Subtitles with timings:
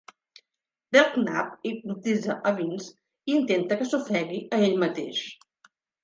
[0.95, 2.87] Belknap hipnotitza a Vince
[3.31, 5.21] i intenta que s'ofegui a ell mateix.